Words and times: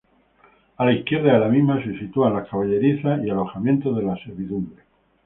A 0.77 0.83
la 0.87 0.93
izquierda 0.93 1.33
de 1.33 1.39
la 1.39 1.47
misma 1.47 1.79
se 1.83 1.95
sitúan 1.99 2.33
las 2.33 2.49
caballerizas 2.49 3.23
y 3.23 3.29
alojamientos 3.29 3.95
de 3.97 4.03
servidumbre. 4.25 4.81